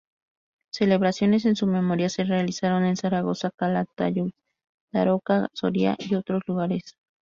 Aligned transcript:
Celebraciones 0.73 1.45
en 1.45 1.55
su 1.55 1.67
memoria 1.67 2.09
se 2.09 2.23
realizaron 2.23 2.85
en 2.85 2.97
Zaragoza, 2.97 3.51
Calatayud, 3.55 4.31
Daroca, 4.91 5.49
Soria 5.53 5.95
y 5.99 6.15
otros 6.15 6.41
lugares. 6.47 6.95